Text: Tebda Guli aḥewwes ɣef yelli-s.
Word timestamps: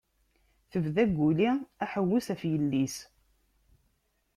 Tebda 0.71 1.03
Guli 1.15 1.49
aḥewwes 1.83 2.27
ɣef 2.31 2.41
yelli-s. 2.51 2.97